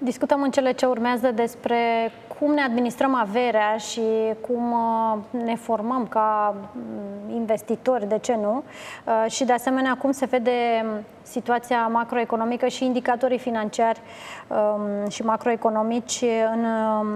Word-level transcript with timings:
Discutăm 0.00 0.42
în 0.42 0.50
cele 0.50 0.72
ce 0.72 0.86
urmează 0.86 1.30
despre 1.30 2.12
cum 2.38 2.52
ne 2.52 2.60
administrăm 2.60 3.14
averea 3.14 3.76
și 3.76 4.00
cum 4.40 4.72
uh, 4.72 5.42
ne 5.44 5.54
formăm 5.54 6.06
ca 6.06 6.54
mm, 6.72 7.34
investitori, 7.34 8.08
de 8.08 8.18
ce 8.18 8.34
nu, 8.34 8.62
uh, 9.04 9.30
și 9.30 9.44
de 9.44 9.52
asemenea 9.52 9.96
cum 9.96 10.10
se 10.10 10.26
vede 10.26 10.84
situația 11.22 11.86
macroeconomică 11.86 12.66
și 12.66 12.84
indicatorii 12.84 13.38
financiari 13.38 14.00
um, 14.48 15.08
și 15.08 15.22
macroeconomici 15.22 16.24
în 16.52 16.64
um, 16.64 17.08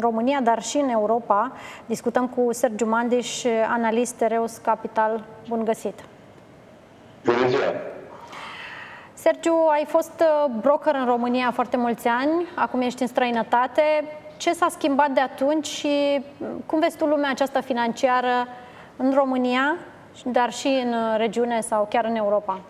România, 0.00 0.40
dar 0.40 0.62
și 0.62 0.76
în 0.76 0.88
Europa. 0.88 1.52
Discutăm 1.86 2.28
cu 2.28 2.52
Sergiu 2.52 2.88
Mandiș, 2.88 3.44
analist 3.72 4.20
Reus 4.20 4.56
Capital. 4.56 5.24
Bun 5.48 5.64
găsit! 5.64 6.04
Bună 7.24 7.48
ziua! 7.48 7.95
Sergiu, 9.26 9.56
ai 9.70 9.84
fost 9.86 10.20
uh, 10.20 10.54
broker 10.60 10.94
în 10.94 11.06
România 11.06 11.50
foarte 11.50 11.76
mulți 11.76 12.08
ani, 12.08 12.46
acum 12.54 12.80
ești 12.80 13.02
în 13.02 13.08
străinătate. 13.08 13.82
Ce 14.36 14.52
s-a 14.52 14.66
schimbat 14.68 15.10
de 15.10 15.20
atunci 15.20 15.66
și 15.66 16.22
mm, 16.38 16.62
cum 16.66 16.80
vezi 16.80 16.96
tu 16.96 17.04
lumea 17.04 17.30
aceasta 17.30 17.60
financiară 17.60 18.48
în 18.96 19.12
România, 19.14 19.76
dar 20.24 20.52
și 20.52 20.66
în 20.66 20.92
uh, 20.92 21.14
regiune 21.16 21.60
sau 21.60 21.86
chiar 21.90 22.04
în 22.04 22.14
Europa? 22.14 22.60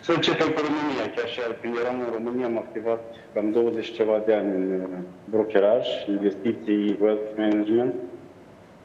Să 0.00 0.12
începem 0.12 0.48
cu 0.48 0.60
România. 0.60 1.14
Chiar 1.16 1.28
și 1.28 1.40
când 1.60 1.76
eram 1.76 2.00
în 2.00 2.12
România 2.12 2.46
am 2.46 2.58
activat 2.58 3.00
cam 3.34 3.50
20 3.50 3.92
ceva 3.92 4.22
de 4.26 4.34
ani 4.34 4.54
în 4.54 4.80
uh, 4.80 4.88
brokeraj, 5.24 5.86
investiții, 6.08 6.98
wealth 7.00 7.30
management. 7.36 7.94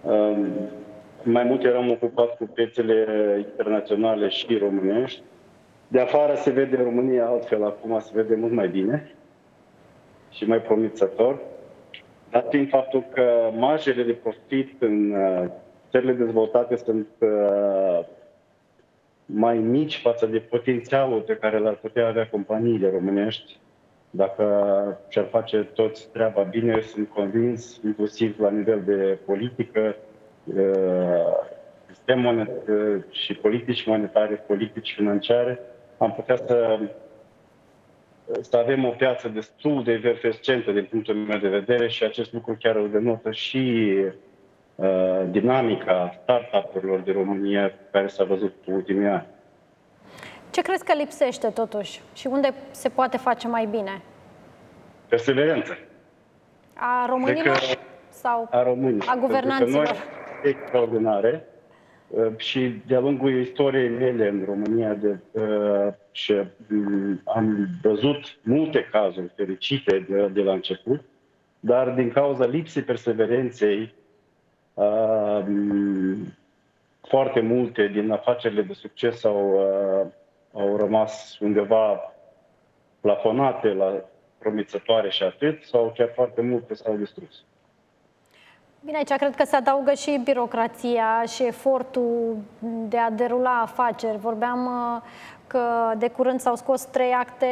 Um, 0.02 0.48
mai 1.23 1.43
mult 1.43 1.63
eram 1.63 1.90
ocupat 1.90 2.38
cu 2.38 2.45
piețele 2.54 3.05
internaționale 3.38 4.27
și 4.27 4.57
românești. 4.57 5.21
De 5.88 6.00
afară 6.00 6.36
se 6.36 6.50
vede 6.50 6.76
România 6.76 7.26
altfel, 7.26 7.66
acum 7.66 8.00
se 8.00 8.12
vede 8.14 8.36
mult 8.36 8.52
mai 8.52 8.68
bine 8.68 9.12
și 10.30 10.46
mai 10.46 10.62
promițător. 10.62 11.40
Dat 12.29 12.49
fiind 12.49 12.70
faptul 12.70 13.04
că 13.13 13.49
marjele 13.57 14.04
de 14.04 14.13
profit 14.13 14.82
în 14.82 15.12
uh, 15.12 15.49
țările 15.90 16.12
dezvoltate 16.13 16.76
sunt 16.76 17.07
uh, 17.20 18.05
mai 19.26 19.57
mici 19.57 19.98
față 20.02 20.26
de 20.26 20.40
potențialul 20.40 21.21
pe 21.21 21.35
care 21.35 21.57
l-ar 21.57 21.76
putea 21.76 22.07
avea 22.07 22.27
companiile 22.27 22.90
românești, 22.90 23.57
dacă 24.10 24.44
și-ar 25.10 25.26
face 25.26 25.63
toți 25.63 26.10
treaba 26.12 26.41
bine, 26.41 26.82
sunt 26.82 27.10
convins, 27.10 27.79
inclusiv 27.84 28.40
la 28.40 28.49
nivel 28.49 28.82
de 28.85 29.18
politică, 29.26 29.96
uh, 30.44 31.55
sistem 31.88 32.20
monetar 32.20 33.04
și 33.10 33.34
politici 33.34 33.85
monetare, 33.85 34.44
politici 34.48 34.94
financiare, 34.94 35.60
am 35.98 36.13
putea 36.13 36.35
să, 36.35 36.79
să 38.41 38.57
avem 38.57 38.85
o 38.85 38.90
piață 38.90 39.27
destul 39.27 39.84
de 39.84 39.91
efervescentă 39.91 40.71
din 40.71 40.87
punctul 40.89 41.15
meu 41.15 41.37
de 41.37 41.48
vedere 41.48 41.87
și 41.87 42.04
acest 42.04 42.34
lucru 42.34 42.57
chiar 42.59 42.76
îl 42.76 42.89
denotă 42.89 43.31
și 43.31 43.93
uh, 44.76 45.21
dinamica 45.29 46.20
startup-urilor 46.21 46.99
de 46.99 47.12
România 47.12 47.71
care 47.91 48.07
s-a 48.07 48.23
văzut 48.23 48.54
în 48.65 48.73
ultimii 48.73 49.07
ani. 49.07 49.26
Ce 50.51 50.62
crezi 50.62 50.84
că 50.84 50.93
lipsește 50.93 51.48
totuși 51.48 52.01
și 52.13 52.27
unde 52.27 52.54
se 52.71 52.89
poate 52.89 53.17
face 53.17 53.48
mai 53.48 53.65
bine? 53.65 54.01
Perseverență. 55.07 55.77
A 56.73 57.05
românilor 57.09 57.59
sau 58.09 58.48
a, 58.51 58.63
românilor. 58.63 59.05
a 59.09 59.15
guvernanților? 59.15 59.85
Noi 59.85 60.51
extraordinare 60.51 61.48
Uh, 61.57 61.57
și 62.38 62.82
de-a 62.88 63.00
lungul 63.00 63.40
istoriei 63.40 63.90
mele 63.90 64.28
în 64.28 64.44
România 64.46 64.94
de, 64.94 65.19
uh, 65.31 65.94
și 66.12 66.34
um, 66.72 67.22
am 67.25 67.68
văzut 67.81 68.38
multe 68.44 68.88
cazuri 68.91 69.31
fericite 69.36 70.06
de, 70.09 70.28
de 70.28 70.41
la 70.41 70.53
început, 70.53 71.02
dar 71.59 71.90
din 71.90 72.12
cauza 72.12 72.46
lipsei 72.46 72.81
perseverenței, 72.81 73.94
uh, 74.74 75.46
foarte 77.01 77.40
multe 77.40 77.88
din 77.88 78.12
afacerile 78.12 78.62
de 78.62 78.73
succes 78.73 79.23
au, 79.23 79.51
uh, 79.51 80.07
au 80.53 80.78
rămas 80.78 81.38
undeva 81.40 82.13
plafonate 83.01 83.67
la 83.67 84.01
promițătoare 84.38 85.09
și 85.09 85.23
atât, 85.23 85.63
sau 85.63 85.94
chiar 85.97 86.12
foarte 86.13 86.41
multe 86.41 86.73
s-au 86.73 86.96
distrus. 86.96 87.44
Bine, 88.87 88.99
aici 88.99 89.19
cred 89.19 89.35
că 89.35 89.45
se 89.45 89.55
adaugă 89.55 89.93
și 89.93 90.21
birocrația 90.23 91.23
și 91.25 91.43
efortul 91.43 92.37
de 92.87 92.97
a 92.97 93.09
derula 93.09 93.61
afaceri. 93.61 94.17
Vorbeam 94.17 94.65
uh, 94.65 95.01
că 95.47 95.93
de 95.97 96.07
curând 96.07 96.39
s-au 96.39 96.55
scos 96.55 96.85
trei 96.85 97.11
acte 97.11 97.47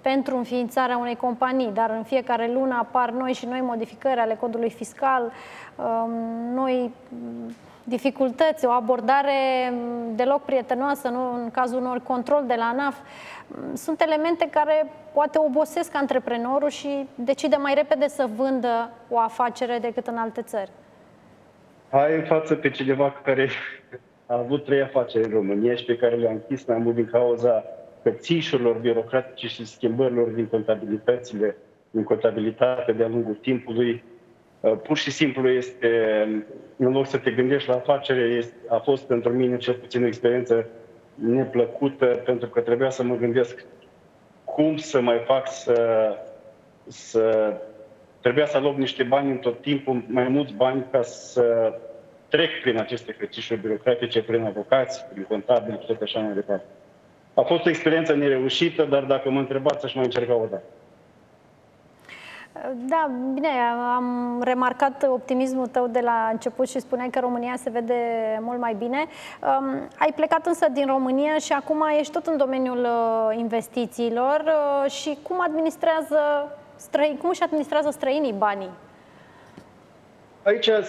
pentru 0.00 0.36
înființarea 0.36 0.96
unei 0.96 1.16
companii, 1.16 1.70
dar 1.74 1.90
în 1.90 2.02
fiecare 2.02 2.52
lună 2.52 2.76
apar 2.78 3.10
noi 3.10 3.32
și 3.32 3.46
noi 3.46 3.60
modificări 3.60 4.20
ale 4.20 4.34
codului 4.34 4.70
fiscal, 4.70 5.32
um, 5.76 6.10
noi 6.54 6.92
dificultăți, 7.84 8.66
o 8.66 8.70
abordare 8.70 9.72
deloc 10.14 10.44
prietenoasă, 10.44 11.08
nu 11.08 11.42
în 11.42 11.50
cazul 11.50 11.80
unor 11.80 11.98
control 11.98 12.44
de 12.46 12.54
la 12.54 12.64
ANAF, 12.64 12.96
sunt 13.74 14.00
elemente 14.00 14.48
care 14.50 14.90
poate 15.12 15.38
obosesc 15.38 15.94
antreprenorul 15.94 16.68
și 16.68 17.06
decide 17.14 17.56
mai 17.56 17.74
repede 17.74 18.08
să 18.08 18.28
vândă 18.36 18.90
o 19.08 19.18
afacere 19.18 19.78
decât 19.78 20.06
în 20.06 20.16
alte 20.16 20.42
țări. 20.42 20.70
Ai 21.90 22.14
în 22.14 22.24
față 22.24 22.54
pe 22.54 22.70
cineva 22.70 23.14
care 23.24 23.48
a 24.26 24.38
avut 24.38 24.64
trei 24.64 24.82
afaceri 24.82 25.24
în 25.24 25.30
România 25.30 25.74
și 25.74 25.84
pe 25.84 25.96
care 25.96 26.16
le-a 26.16 26.30
închis 26.30 26.64
mai 26.64 26.78
mult 26.78 26.94
din 26.94 27.08
cauza 27.12 27.64
cățișurilor 28.02 28.76
birocratice 28.76 29.46
și 29.46 29.66
schimbărilor 29.66 30.28
din 30.28 30.46
contabilitățile, 30.46 31.56
din 31.90 32.04
contabilitate 32.04 32.92
de-a 32.92 33.08
lungul 33.08 33.34
timpului, 33.34 34.02
Uh, 34.11 34.11
pur 34.68 34.96
și 34.96 35.10
simplu 35.10 35.48
este, 35.48 35.88
în 36.76 36.92
loc 36.92 37.06
să 37.06 37.18
te 37.18 37.30
gândești 37.30 37.68
la 37.68 37.74
afacere, 37.74 38.20
este, 38.20 38.54
a 38.68 38.76
fost 38.76 39.06
pentru 39.06 39.32
mine 39.32 39.56
cel 39.56 39.74
puțin 39.74 40.02
o 40.02 40.06
experiență 40.06 40.66
neplăcută, 41.14 42.06
pentru 42.06 42.48
că 42.48 42.60
trebuia 42.60 42.90
să 42.90 43.02
mă 43.02 43.14
gândesc 43.14 43.64
cum 44.44 44.76
să 44.76 45.00
mai 45.00 45.22
fac 45.26 45.48
să, 45.52 46.08
să 46.86 47.54
trebuia 48.20 48.46
să 48.46 48.56
aloc 48.56 48.76
niște 48.76 49.02
bani 49.02 49.30
în 49.30 49.36
tot 49.36 49.60
timpul, 49.60 50.04
mai 50.06 50.28
mulți 50.28 50.52
bani 50.52 50.86
ca 50.90 51.02
să 51.02 51.74
trec 52.28 52.50
prin 52.62 52.78
aceste 52.78 53.16
hățișuri 53.18 53.60
birocratice, 53.60 54.22
prin 54.22 54.44
avocați, 54.44 55.04
prin 55.04 55.22
contabili 55.22 55.78
și 55.80 55.86
tot 55.86 56.02
așa 56.02 56.20
mai 56.20 56.34
departe. 56.34 56.64
A 57.34 57.42
fost 57.42 57.66
o 57.66 57.68
experiență 57.68 58.14
nereușită, 58.14 58.84
dar 58.84 59.04
dacă 59.04 59.30
mă 59.30 59.38
întrebați, 59.38 59.84
aș 59.84 59.94
mai 59.94 60.04
încerca 60.04 60.34
o 60.34 60.46
dată. 60.50 60.62
Da, 62.88 63.10
bine, 63.34 63.48
am 63.94 64.40
remarcat 64.44 65.06
optimismul 65.10 65.66
tău 65.66 65.86
de 65.86 66.00
la 66.00 66.28
început 66.32 66.68
și 66.68 66.80
spuneai 66.80 67.08
că 67.10 67.20
România 67.20 67.54
se 67.56 67.70
vede 67.70 67.94
mult 68.40 68.60
mai 68.60 68.74
bine. 68.78 68.96
Um, 68.98 69.88
ai 69.98 70.12
plecat 70.16 70.46
însă 70.46 70.66
din 70.72 70.86
România 70.86 71.38
și 71.38 71.52
acum 71.52 71.84
ești 71.98 72.12
tot 72.12 72.26
în 72.26 72.36
domeniul 72.36 72.78
uh, 72.78 73.38
investițiilor 73.38 74.44
uh, 74.46 74.90
și 74.90 75.18
cum 75.22 75.40
administrează 75.40 76.18
străini, 76.76 77.18
cum 77.18 77.28
își 77.28 77.42
administrează 77.42 77.90
străinii 77.90 78.34
banii? 78.38 78.70
Aici 80.42 80.66
uh, 80.66 80.84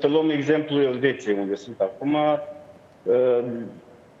să 0.00 0.06
luăm 0.06 0.30
exemplul 0.30 0.82
Elveției, 0.82 1.38
unde 1.38 1.54
sunt 1.54 1.80
acum. 1.80 2.16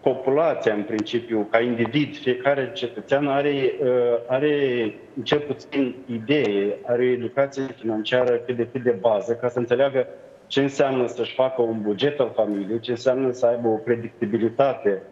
Uh, 0.06 0.12
populația, 0.14 0.74
în 0.74 0.82
principiu, 0.82 1.46
ca 1.50 1.60
individ, 1.60 2.16
fiecare 2.16 2.72
cetățean 2.72 3.28
are, 3.28 3.72
uh, 3.82 3.88
are 4.26 4.94
cel 5.22 5.38
puțin 5.38 5.94
idee, 6.06 6.78
are 6.86 7.02
o 7.02 7.10
educație 7.10 7.62
financiară 7.62 8.36
cât 8.36 8.56
de 8.56 8.68
cât 8.72 8.82
de 8.82 8.90
bază, 9.00 9.34
ca 9.34 9.48
să 9.48 9.58
înțeleagă 9.58 10.06
ce 10.46 10.60
înseamnă 10.60 11.06
să-și 11.06 11.34
facă 11.34 11.62
un 11.62 11.82
buget 11.82 12.20
al 12.20 12.32
familiei, 12.34 12.80
ce 12.80 12.90
înseamnă 12.90 13.30
să 13.30 13.46
aibă 13.46 13.68
o 13.68 13.76
predictibilitate 13.76 15.02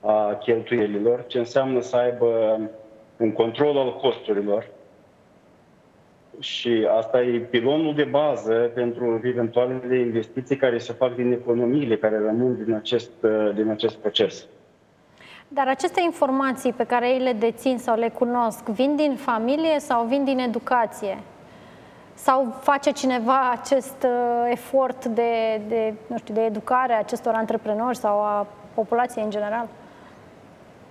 a 0.00 0.34
cheltuielilor, 0.34 1.24
ce 1.26 1.38
înseamnă 1.38 1.80
să 1.80 1.96
aibă 1.96 2.60
un 3.16 3.32
control 3.32 3.76
al 3.76 3.96
costurilor, 3.96 4.66
și 6.38 6.86
asta 6.98 7.22
e 7.22 7.38
pilonul 7.38 7.94
de 7.94 8.04
bază 8.04 8.52
pentru 8.74 9.20
eventualele 9.24 9.98
investiții 9.98 10.56
care 10.56 10.78
se 10.78 10.92
fac 10.92 11.14
din 11.14 11.32
economiile 11.32 11.96
care 11.96 12.18
rămân 12.18 12.64
din 12.64 12.74
acest, 12.74 13.10
din 13.54 13.68
acest 13.68 13.96
proces. 13.96 14.46
Dar 15.48 15.68
aceste 15.68 16.00
informații 16.02 16.72
pe 16.72 16.84
care 16.84 17.08
ei 17.08 17.18
le 17.18 17.32
dețin 17.32 17.78
sau 17.78 17.98
le 17.98 18.08
cunosc, 18.08 18.64
vin 18.64 18.96
din 18.96 19.14
familie 19.16 19.78
sau 19.78 20.04
vin 20.04 20.24
din 20.24 20.38
educație? 20.38 21.18
Sau 22.14 22.54
face 22.60 22.90
cineva 22.90 23.50
acest 23.50 24.02
uh, 24.02 24.50
efort 24.50 25.04
de, 25.04 25.60
de, 25.68 25.94
nu 26.06 26.18
știu, 26.18 26.34
de 26.34 26.44
educare 26.44 26.92
a 26.92 26.98
acestor 26.98 27.34
antreprenori 27.34 27.96
sau 27.96 28.20
a 28.20 28.46
populației 28.74 29.24
în 29.24 29.30
general? 29.30 29.68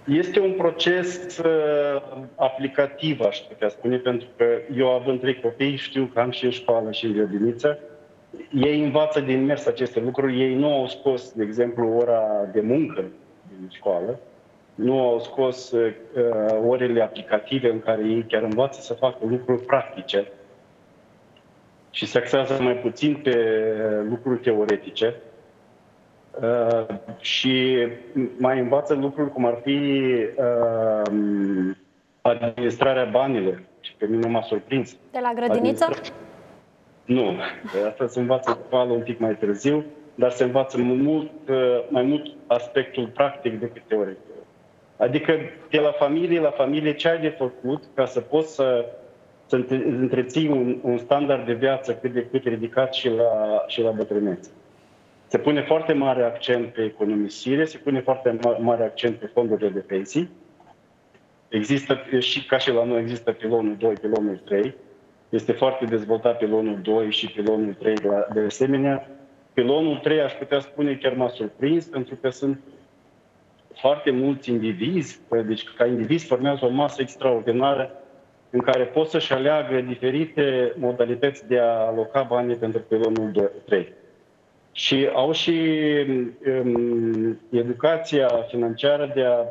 Uh, 0.07 0.15
este 0.15 0.39
un 0.39 0.51
proces 0.51 1.37
uh, 1.37 2.01
aplicativ, 2.35 3.21
aș 3.21 3.37
putea 3.37 3.69
spune, 3.69 3.97
pentru 3.97 4.27
că 4.37 4.45
eu 4.75 4.89
având 4.89 5.19
trei 5.19 5.39
copii 5.39 5.75
știu 5.75 6.09
că 6.13 6.19
am 6.19 6.31
și 6.31 6.45
în 6.45 6.51
școală 6.51 6.91
și 6.91 7.05
în 7.05 7.13
grădiniță. 7.13 7.79
Ei 8.53 8.83
învață 8.83 9.19
din 9.19 9.45
mers 9.45 9.65
aceste 9.65 9.99
lucruri, 9.99 10.41
ei 10.41 10.55
nu 10.55 10.73
au 10.73 10.87
scos, 10.87 11.31
de 11.31 11.43
exemplu, 11.43 11.87
ora 11.87 12.49
de 12.53 12.61
muncă 12.61 13.03
din 13.59 13.69
școală, 13.71 14.19
nu 14.75 14.99
au 14.99 15.19
scos 15.19 15.71
uh, 15.71 15.93
orele 16.67 17.01
aplicative 17.01 17.69
în 17.71 17.79
care 17.79 18.03
ei 18.03 18.25
chiar 18.27 18.43
învață 18.43 18.81
să 18.81 18.93
facă 18.93 19.17
lucruri 19.27 19.61
practice 19.61 20.31
și 21.91 22.05
se 22.05 22.17
axează 22.17 22.61
mai 22.61 22.75
puțin 22.75 23.15
pe 23.23 23.35
lucruri 24.09 24.39
teoretice 24.39 25.15
uh, 26.41 26.95
și 27.19 27.77
mai 28.37 28.59
învață 28.59 28.93
lucruri 28.93 29.31
cum 29.31 29.45
ar 29.45 29.59
fi 29.63 30.01
uh, 30.37 31.75
administrarea 32.21 33.05
banilor. 33.05 33.61
Și 33.79 33.93
pe 33.97 34.05
mine 34.05 34.27
m-a 34.27 34.41
surprins. 34.41 34.97
De 35.11 35.19
la 35.21 35.31
grădiniță? 35.35 35.85
Administra- 35.85 36.13
Nu, 37.05 37.35
asta 37.89 38.07
se 38.07 38.19
învață 38.19 38.59
școală 38.65 38.91
un 38.91 39.01
pic 39.01 39.19
mai 39.19 39.35
târziu, 39.35 39.85
dar 40.15 40.31
se 40.31 40.43
învață 40.43 40.77
mult, 40.81 41.31
uh, 41.49 41.55
mai 41.89 42.03
mult 42.03 42.25
aspectul 42.47 43.07
practic 43.07 43.59
decât 43.59 43.81
teoretic. 43.87 44.21
Adică 44.97 45.33
de 45.69 45.79
la 45.79 45.91
familie 45.91 46.39
la 46.39 46.49
familie 46.51 46.93
ce 46.93 47.07
ai 47.09 47.19
de 47.19 47.29
făcut 47.29 47.83
ca 47.93 48.05
să 48.05 48.19
poți 48.19 48.55
să, 48.55 48.85
să 49.45 49.55
între- 49.55 49.83
întreții 49.85 50.47
un, 50.47 50.77
un 50.81 50.97
standard 50.97 51.45
de 51.45 51.53
viață 51.53 51.93
cât 51.95 52.13
de 52.13 52.25
cât 52.31 52.43
ridicat 52.43 52.93
și 52.93 53.09
la, 53.09 53.63
și 53.67 53.81
la 53.81 53.89
bătrânețe. 53.91 54.49
Se 55.27 55.37
pune 55.37 55.61
foarte 55.61 55.93
mare 55.93 56.23
accent 56.23 56.73
pe 56.73 56.83
economisire, 56.83 57.65
se 57.65 57.77
pune 57.77 57.99
foarte 58.01 58.37
ma- 58.37 58.57
mare 58.59 58.83
accent 58.83 59.15
pe 59.15 59.25
fondurile 59.25 59.69
de 59.69 59.79
pensii. 59.79 60.29
Există 61.49 61.99
și 62.19 62.45
ca 62.45 62.57
și 62.57 62.71
la 62.71 62.83
noi 62.83 62.99
există 63.01 63.31
pilonul 63.31 63.75
2, 63.79 63.93
pilonul 63.93 64.41
3. 64.45 64.75
Este 65.29 65.51
foarte 65.51 65.85
dezvoltat 65.85 66.37
pilonul 66.37 66.79
2 66.81 67.11
și 67.11 67.27
pilonul 67.31 67.73
3 67.73 67.93
de, 67.95 68.07
la- 68.07 68.27
de 68.33 68.39
asemenea. 68.39 69.07
Pilonul 69.53 69.95
3 69.97 70.21
aș 70.21 70.33
putea 70.33 70.59
spune 70.59 70.95
chiar 70.95 71.13
m-a 71.13 71.27
surprins 71.29 71.85
pentru 71.85 72.15
că 72.15 72.29
sunt 72.29 72.59
foarte 73.75 74.11
mulți 74.11 74.49
indivizi, 74.49 75.19
deci 75.45 75.63
ca 75.69 75.85
indivizi 75.85 76.25
formează 76.25 76.65
o 76.65 76.69
masă 76.69 77.01
extraordinară 77.01 77.91
în 78.49 78.59
care 78.59 78.83
pot 78.83 79.07
să-și 79.09 79.33
aleagă 79.33 79.81
diferite 79.81 80.73
modalități 80.77 81.47
de 81.47 81.59
a 81.59 81.63
aloca 81.85 82.21
banii 82.21 82.55
pentru 82.55 82.81
pilonul 82.81 83.51
3. 83.65 83.93
Și 84.77 85.09
au 85.13 85.31
și 85.31 85.59
um, 86.63 87.39
educația 87.51 88.27
financiară 88.27 89.11
de 89.15 89.23
a, 89.23 89.45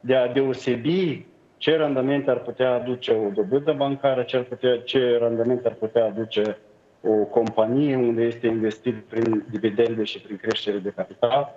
de 0.00 0.14
a 0.14 0.32
deosebi 0.32 1.26
ce 1.56 1.76
randament 1.76 2.28
ar 2.28 2.38
putea 2.38 2.72
aduce 2.72 3.12
o 3.12 3.30
dobândă 3.30 3.72
bancară, 3.72 4.22
ce, 4.22 4.36
ar 4.36 4.42
putea, 4.42 4.78
ce 4.78 5.16
randament 5.18 5.64
ar 5.64 5.72
putea 5.72 6.04
aduce 6.04 6.58
o 7.02 7.12
companie 7.12 7.96
unde 7.96 8.22
este 8.22 8.46
investit 8.46 8.94
prin 8.94 9.44
dividende 9.50 10.04
și 10.04 10.20
prin 10.20 10.36
creștere 10.36 10.78
de 10.78 10.92
capital. 10.96 11.54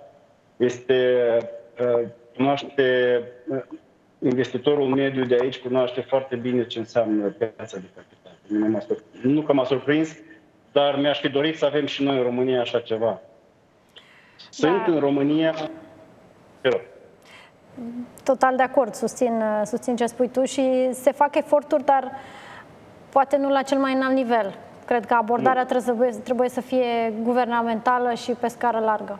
Este, 0.56 1.16
uh, 1.80 2.08
cunoaște, 2.36 3.22
uh, 3.48 3.62
investitorul 4.18 4.88
mediu 4.88 5.24
de 5.24 5.36
aici 5.40 5.58
cunoaște 5.58 6.00
foarte 6.00 6.36
bine 6.36 6.66
ce 6.66 6.78
înseamnă 6.78 7.26
piața 7.28 7.78
de 7.78 7.86
capital. 7.94 8.38
Nu, 8.48 8.68
m-a 8.68 8.80
surprins, 8.80 9.34
nu 9.34 9.40
că 9.42 9.52
m-a 9.52 9.64
surprins, 9.64 10.16
dar 10.74 10.96
mi-aș 10.98 11.20
fi 11.20 11.28
dorit 11.28 11.58
să 11.58 11.64
avem 11.64 11.86
și 11.86 12.02
noi 12.02 12.16
în 12.16 12.22
România 12.22 12.60
așa 12.60 12.78
ceva. 12.80 13.20
Sunt 14.50 14.86
Da. 14.86 14.92
în 14.92 14.98
România... 14.98 15.54
Te 16.60 16.68
rog. 16.68 16.80
Total 18.24 18.56
de 18.56 18.62
acord, 18.62 18.94
susțin, 18.94 19.42
susțin 19.64 19.96
ce 19.96 20.06
spui 20.06 20.28
tu 20.28 20.44
și 20.44 20.88
se 20.92 21.12
fac 21.12 21.36
eforturi, 21.36 21.84
dar 21.84 22.10
poate 23.08 23.36
nu 23.36 23.50
la 23.50 23.62
cel 23.62 23.78
mai 23.78 23.94
înalt 23.94 24.14
nivel. 24.14 24.54
Cred 24.86 25.04
că 25.04 25.14
abordarea 25.14 25.64
trebuie, 25.64 26.08
trebuie 26.08 26.48
să 26.48 26.60
fie 26.60 27.12
guvernamentală 27.22 28.14
și 28.14 28.30
pe 28.32 28.48
scară 28.48 28.78
largă. 28.78 29.18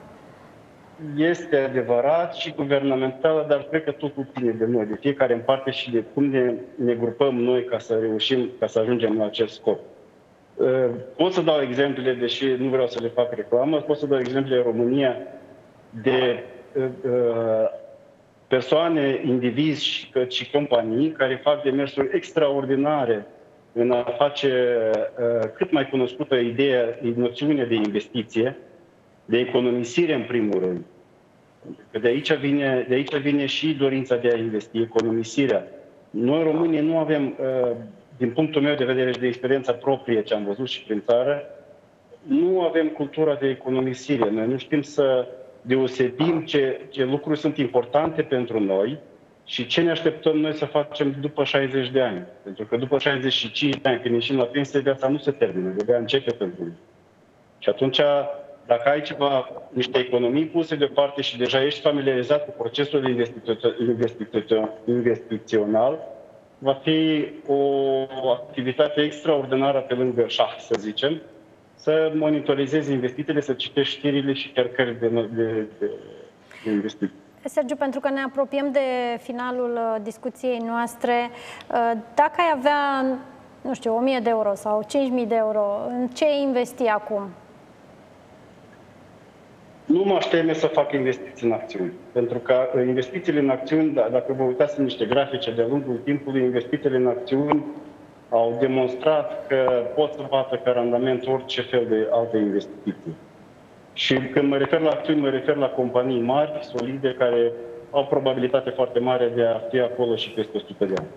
Este 1.16 1.56
adevărat 1.56 2.34
și 2.34 2.52
guvernamentală, 2.52 3.44
dar 3.48 3.66
cred 3.70 3.84
că 3.84 3.90
totul 3.90 4.26
ține 4.36 4.50
de 4.50 4.64
noi, 4.66 4.84
de 4.86 4.96
fiecare 5.00 5.34
în 5.34 5.40
parte 5.40 5.70
și 5.70 5.90
de 5.90 6.04
cum 6.14 6.24
ne, 6.24 6.54
ne 6.74 6.94
grupăm 6.94 7.34
noi 7.34 7.64
ca 7.64 7.78
să 7.78 7.98
reușim, 7.98 8.50
ca 8.58 8.66
să 8.66 8.78
ajungem 8.78 9.18
la 9.18 9.24
acest 9.24 9.54
scop. 9.54 9.78
Uh, 10.54 10.90
Pot 11.16 11.32
să 11.32 11.40
dau 11.40 11.60
exemple, 11.60 12.12
deși 12.12 12.46
nu 12.46 12.68
vreau 12.68 12.86
să 12.86 12.98
le 13.02 13.08
fac 13.08 13.34
reclamă, 13.34 13.80
pot 13.80 13.96
să 13.96 14.06
dau 14.06 14.18
exemple 14.18 14.56
în 14.56 14.62
România 14.62 15.16
de 16.02 16.42
uh, 16.72 16.84
uh, 17.04 17.68
persoane, 18.48 19.20
indivizi 19.24 19.84
și, 19.84 20.10
cât 20.10 20.32
și 20.32 20.50
companii 20.50 21.10
care 21.10 21.40
fac 21.42 21.62
demersuri 21.62 22.08
extraordinare 22.12 23.26
în 23.72 23.90
a 23.90 24.02
face 24.02 24.76
uh, 25.18 25.48
cât 25.54 25.72
mai 25.72 25.88
cunoscută 25.88 26.34
ideea, 26.34 26.98
noțiunea 27.14 27.66
de 27.66 27.74
investiție, 27.74 28.56
de 29.24 29.38
economisire 29.38 30.14
în 30.14 30.22
primul 30.22 30.60
rând. 30.60 30.84
Că 31.90 31.98
de 31.98 32.08
aici 32.08 32.34
vine, 32.34 32.84
de 32.88 32.94
aici 32.94 33.16
vine 33.16 33.46
și 33.46 33.74
dorința 33.74 34.16
de 34.16 34.30
a 34.34 34.38
investi, 34.38 34.80
economisirea. 34.80 35.66
Noi, 36.10 36.42
românii, 36.42 36.80
nu 36.80 36.98
avem, 36.98 37.34
uh, 37.40 37.76
din 38.16 38.30
punctul 38.30 38.62
meu 38.62 38.74
de 38.74 38.84
vedere 38.84 39.12
și 39.12 39.18
de 39.18 39.26
experiența 39.26 39.72
proprie 39.72 40.22
ce 40.22 40.34
am 40.34 40.44
văzut 40.44 40.68
și 40.68 40.82
prin 40.82 41.02
țară, 41.06 41.42
nu 42.22 42.60
avem 42.62 42.88
cultura 42.88 43.34
de 43.34 43.48
economisire. 43.48 44.30
Noi 44.30 44.46
nu 44.46 44.56
știm 44.56 44.82
să 44.82 45.26
deosebim 45.62 46.44
ce, 46.44 46.80
ce 46.90 47.04
lucruri 47.04 47.38
sunt 47.38 47.56
importante 47.56 48.22
pentru 48.22 48.60
noi 48.60 48.98
și 49.44 49.66
ce 49.66 49.80
ne 49.80 49.90
așteptăm 49.90 50.36
noi 50.36 50.54
să 50.54 50.64
facem 50.64 51.16
după 51.20 51.44
60 51.44 51.90
de 51.90 52.00
ani. 52.00 52.26
Pentru 52.42 52.64
că 52.64 52.76
după 52.76 52.98
65 52.98 53.76
de 53.76 53.88
ani, 53.88 54.00
când 54.00 54.14
ieșim 54.14 54.36
la 54.36 54.44
pensie, 54.44 54.80
viața 54.80 55.08
nu 55.08 55.18
se 55.18 55.30
termină, 55.30 55.74
de 55.86 55.92
începe 55.92 56.32
pentru 56.32 56.62
noi. 56.62 56.72
Și 57.58 57.68
atunci, 57.68 58.00
dacă 58.66 58.88
ai 58.88 59.02
ceva, 59.02 59.48
niște 59.72 59.98
economii 59.98 60.46
puse 60.46 60.76
deoparte 60.76 61.22
și 61.22 61.38
deja 61.38 61.64
ești 61.64 61.80
familiarizat 61.80 62.44
cu 62.44 62.54
procesul 62.58 63.08
investițio- 63.08 63.76
investițio- 63.80 64.68
investițional, 64.86 65.98
va 66.58 66.72
fi 66.72 67.28
o 67.46 68.30
activitate 68.30 69.00
extraordinară 69.00 69.80
pe 69.80 69.94
lângă 69.94 70.24
șah, 70.26 70.56
să 70.58 70.74
zicem, 70.78 71.20
să 71.74 72.12
monitorizezi 72.14 72.92
investițiile, 72.92 73.40
să 73.40 73.52
citești 73.52 73.96
știrile 73.96 74.32
și 74.32 74.48
chiar 74.48 74.66
cărți 74.66 75.00
de, 75.00 75.08
de, 75.08 75.66
de, 75.78 75.90
de 76.64 76.70
investiții. 76.70 77.22
Sergiu, 77.44 77.76
pentru 77.76 78.00
că 78.00 78.10
ne 78.10 78.20
apropiem 78.20 78.72
de 78.72 79.18
finalul 79.18 79.72
uh, 79.72 79.96
discuției 80.02 80.58
noastre, 80.58 81.30
uh, 81.30 81.92
dacă 82.14 82.34
ai 82.36 82.52
avea, 82.56 83.04
nu 83.60 83.74
știu, 83.74 83.94
1000 83.94 84.18
de 84.22 84.28
euro 84.28 84.54
sau 84.54 84.84
5000 84.88 85.26
de 85.26 85.34
euro, 85.34 85.86
în 85.88 86.08
ce 86.08 86.24
investi 86.42 86.86
acum? 86.86 87.28
Nu 89.94 90.02
mă 90.04 90.14
aș 90.14 90.24
teme 90.24 90.52
să 90.52 90.66
fac 90.66 90.92
investiții 90.92 91.46
în 91.46 91.52
acțiuni. 91.52 91.92
Pentru 92.12 92.38
că 92.38 92.54
uh, 92.74 92.86
investițiile 92.86 93.38
în 93.38 93.50
acțiuni, 93.50 93.92
da- 93.92 94.08
dacă 94.12 94.32
vă 94.32 94.42
uitați 94.42 94.78
în 94.78 94.84
niște 94.84 95.04
grafice 95.04 95.50
de-a 95.50 95.66
lungul 95.66 96.00
timpului, 96.04 96.42
investițiile 96.42 96.96
în 96.96 97.06
acțiuni 97.06 97.64
au 98.30 98.56
demonstrat 98.60 99.46
că 99.46 99.82
pot 99.94 100.12
să 100.12 100.20
bată 100.28 100.60
ca 100.64 100.70
randament 100.72 101.26
orice 101.26 101.62
fel 101.62 101.86
de 101.88 102.08
alte 102.10 102.36
investiții. 102.36 103.14
Și 103.92 104.14
când 104.18 104.48
mă 104.48 104.56
refer 104.56 104.80
la 104.80 104.90
acțiuni, 104.90 105.20
mă 105.20 105.28
refer 105.28 105.56
la 105.56 105.68
companii 105.68 106.20
mari, 106.20 106.58
solide, 106.76 107.14
care 107.18 107.52
au 107.90 108.06
probabilitate 108.06 108.70
foarte 108.70 108.98
mare 108.98 109.30
de 109.34 109.42
a 109.42 109.58
fi 109.70 109.78
acolo 109.80 110.16
și 110.16 110.30
peste 110.30 110.56
100 110.56 110.84
de 110.84 110.94
ani. 110.98 111.08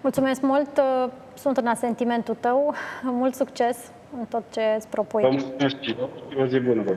Mulțumesc 0.00 0.40
mult, 0.40 0.78
uh, 0.78 1.10
sunt 1.34 1.56
în 1.56 1.66
asentimentul 1.66 2.36
tău, 2.40 2.74
mult 3.02 3.34
succes 3.34 3.90
în 4.18 4.24
tot 4.24 4.42
ce 4.50 4.60
îți 4.76 4.88
propui. 4.88 5.22
Vă 5.22 5.28
mulțumesc 5.28 5.80
și 5.80 5.96
eu. 5.98 6.10
O 6.42 6.46
zi 6.46 6.58
bună, 6.58 6.82
vă. 6.82 6.96